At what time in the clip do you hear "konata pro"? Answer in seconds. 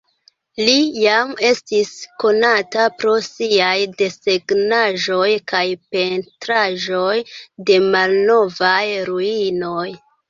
2.23-3.13